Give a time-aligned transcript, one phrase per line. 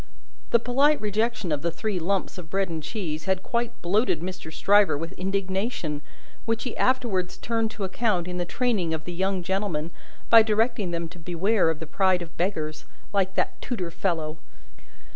[0.49, 4.51] The polite rejection of the three lumps of bread and cheese had quite bloated Mr.
[4.51, 6.01] Stryver with indignation,
[6.45, 9.91] which he afterwards turned to account in the training of the young gentlemen,
[10.31, 14.39] by directing them to beware of the pride of Beggars, like that tutor fellow.